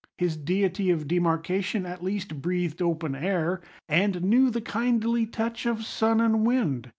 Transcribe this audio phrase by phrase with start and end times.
[0.17, 5.85] His deity of demarcation at least breathed open air, and knew the kindly touch of
[5.85, 6.89] sun and wind.